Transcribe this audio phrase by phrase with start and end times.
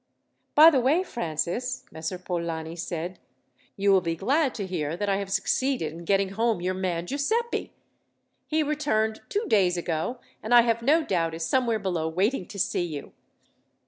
[0.55, 3.19] "By the way, Francis," Messer Polani said,
[3.77, 7.05] "you will be glad to hear that I have succeeded in getting home your man
[7.05, 7.71] Giuseppi.
[8.47, 12.57] He returned two days ago, and I have no doubt is somewhere below waiting to
[12.57, 13.13] see you."